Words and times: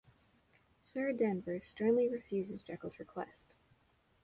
Sir 0.81 1.11
Danvers 1.11 1.67
sternly 1.67 2.09
refuses 2.09 2.63
Jekyll's 2.63 2.97
request. 2.97 3.53